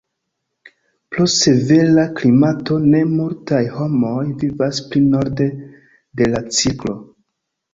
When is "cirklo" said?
6.61-6.99